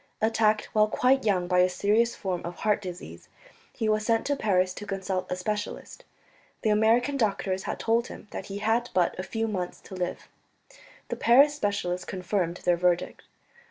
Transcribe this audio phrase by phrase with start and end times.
[0.19, 3.29] Attacked while quite young by a serious form of heart disease,
[3.71, 6.05] he was sent to Paris to consult a specialist.
[6.63, 10.27] The American doctors had told him that he had but a few months to live;
[11.09, 13.25] the Paris specialist confirmed their verdict.